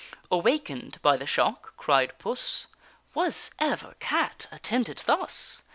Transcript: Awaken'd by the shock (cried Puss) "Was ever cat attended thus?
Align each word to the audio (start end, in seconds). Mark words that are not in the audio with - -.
Awaken'd 0.31 0.99
by 1.03 1.15
the 1.15 1.27
shock 1.27 1.77
(cried 1.77 2.17
Puss) 2.17 2.65
"Was 3.13 3.51
ever 3.59 3.93
cat 3.99 4.47
attended 4.51 5.03
thus? 5.05 5.61